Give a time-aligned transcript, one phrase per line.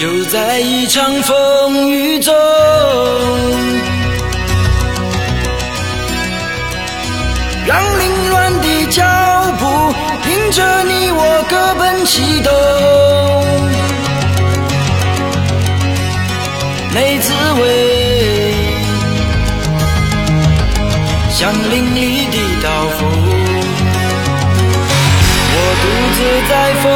[0.00, 2.34] 就在一场风雨中，
[7.66, 9.04] 让凌乱的脚
[9.58, 9.66] 步
[10.30, 12.50] 迎着你我各奔西东，
[16.94, 18.54] 没滋味，
[21.28, 23.00] 像淋漓的刀锋。
[25.52, 25.84] 我独
[26.16, 26.88] 自在风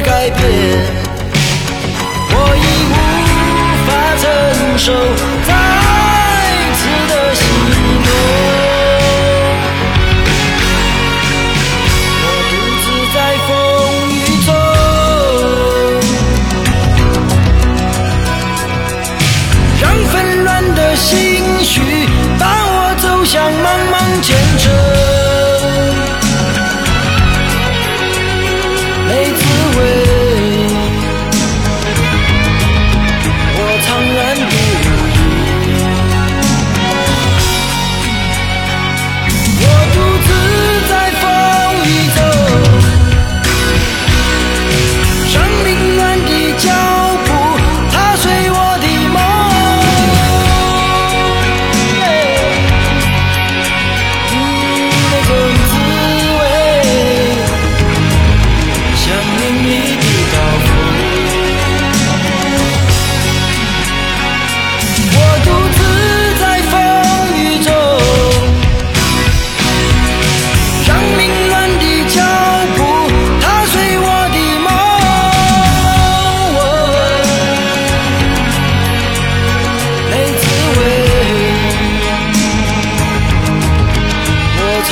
[0.00, 0.40] 改变，
[2.30, 2.96] 我已无
[3.86, 3.88] 法
[4.22, 4.26] 承
[4.78, 4.92] 受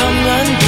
[0.07, 0.66] someone